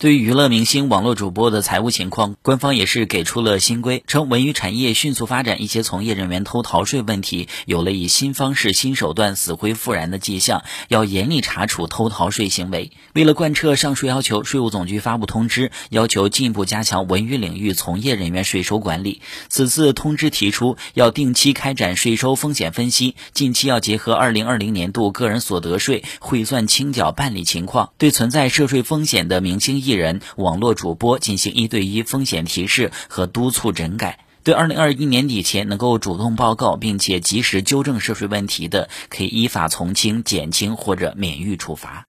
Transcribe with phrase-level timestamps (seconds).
[0.00, 12.92] 对于娱乐明星、网络主播的财务情况，官方也是给出了新规，称文娱产业迅速发展，一些从业人员偷逃税问题有了以新方式、新手段死灰复燃的迹象，要严厉查处偷逃税行为。
[13.12, 19.20] 为了贯彻上述要求，税务总局发布通知，要求进一步加强文娱领域从业人员税收管理。
[19.50, 29.89] 此次通知提出，要定期开展税收风险分析，近期要结合二零二零年度个人所得税汇算清缴办理情况，对存在涉税风险的明星艺。
[29.90, 34.20] 艺人、网络主播进行一对一风险提示和督促整改。
[34.42, 41.98] 对二零二一年底前能够主动报告并且及时纠正涉税问题的，可以依法从轻、减轻或者免予处罚。